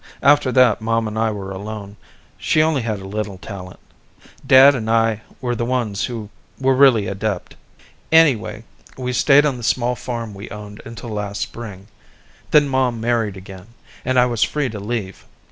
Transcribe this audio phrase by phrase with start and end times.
[0.23, 1.95] After that, Mom and I were alone.
[2.39, 3.79] She only had a little talent;
[4.47, 7.55] Dad and I were the ones who were really adept.
[8.11, 8.63] Anyway,
[8.97, 11.85] we stayed on the small farm we owned until last spring.
[12.49, 15.23] Then Mom married again, and I was free to leave.